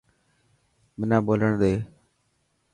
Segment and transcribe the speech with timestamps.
[0.97, 1.73] منا ٻولڻ ڏي.